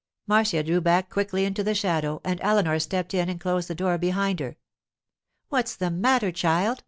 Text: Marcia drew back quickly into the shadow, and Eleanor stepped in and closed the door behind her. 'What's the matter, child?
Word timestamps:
Marcia 0.25 0.63
drew 0.63 0.81
back 0.81 1.11
quickly 1.11 1.45
into 1.45 1.63
the 1.63 1.75
shadow, 1.75 2.19
and 2.23 2.39
Eleanor 2.41 2.79
stepped 2.79 3.13
in 3.13 3.29
and 3.29 3.39
closed 3.39 3.67
the 3.67 3.75
door 3.75 3.99
behind 3.99 4.39
her. 4.39 4.57
'What's 5.49 5.75
the 5.75 5.91
matter, 5.91 6.31
child? 6.31 6.79